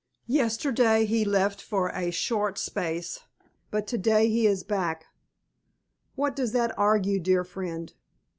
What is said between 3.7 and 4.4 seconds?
to day